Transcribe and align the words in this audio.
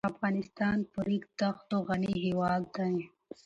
افغانستان 0.13 0.77
په 0.91 0.99
ریګ 1.07 1.25
دښتو 1.39 1.77
غني 1.87 2.13
هېواد 2.25 2.63
دی. 2.75 2.93